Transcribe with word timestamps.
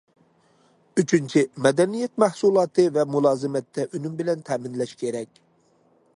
ئۈچىنچى، 1.01 1.43
مەدەنىيەت 1.67 2.13
مەھسۇلاتى 2.23 2.87
ۋە 2.99 3.07
مۇلازىمەتتە 3.17 3.89
ئۈنۈم 3.91 4.19
بىلەن 4.25 4.45
تەمىنلەش 4.51 4.97
كېرەك. 5.05 5.41